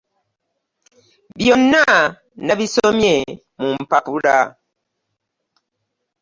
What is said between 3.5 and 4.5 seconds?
mu mpapula.